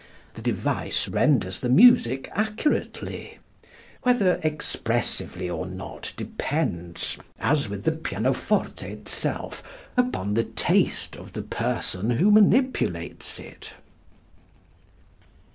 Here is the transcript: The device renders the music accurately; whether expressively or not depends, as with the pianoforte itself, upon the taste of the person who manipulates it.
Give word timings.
The 0.33 0.41
device 0.41 1.07
renders 1.07 1.59
the 1.59 1.69
music 1.69 2.27
accurately; 2.33 3.37
whether 4.01 4.39
expressively 4.41 5.47
or 5.47 5.67
not 5.67 6.13
depends, 6.17 7.17
as 7.39 7.69
with 7.69 7.83
the 7.83 7.91
pianoforte 7.91 8.81
itself, 8.83 9.61
upon 9.95 10.33
the 10.33 10.45
taste 10.45 11.15
of 11.17 11.33
the 11.33 11.43
person 11.43 12.09
who 12.09 12.31
manipulates 12.31 13.37
it. 13.37 13.73